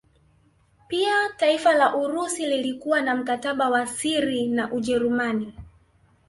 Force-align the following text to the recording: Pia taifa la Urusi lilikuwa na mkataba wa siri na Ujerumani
Pia 0.87 1.29
taifa 1.37 1.73
la 1.73 1.95
Urusi 1.95 2.45
lilikuwa 2.47 3.01
na 3.01 3.15
mkataba 3.15 3.69
wa 3.69 3.87
siri 3.87 4.47
na 4.47 4.71
Ujerumani 4.73 5.53